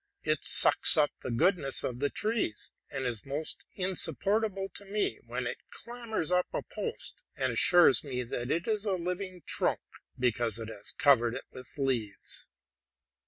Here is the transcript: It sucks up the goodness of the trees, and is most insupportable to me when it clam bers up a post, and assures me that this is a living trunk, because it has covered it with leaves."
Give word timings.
It 0.23 0.43
sucks 0.43 0.97
up 0.97 1.11
the 1.21 1.29
goodness 1.29 1.83
of 1.83 1.99
the 1.99 2.09
trees, 2.09 2.71
and 2.89 3.05
is 3.05 3.23
most 3.23 3.65
insupportable 3.75 4.67
to 4.73 4.83
me 4.83 5.19
when 5.27 5.45
it 5.45 5.59
clam 5.69 6.09
bers 6.09 6.31
up 6.31 6.47
a 6.55 6.63
post, 6.63 7.21
and 7.37 7.53
assures 7.53 8.03
me 8.03 8.23
that 8.23 8.47
this 8.47 8.65
is 8.65 8.85
a 8.85 8.93
living 8.93 9.43
trunk, 9.45 9.81
because 10.17 10.57
it 10.57 10.69
has 10.69 10.91
covered 10.91 11.35
it 11.35 11.45
with 11.51 11.77
leaves." 11.77 12.49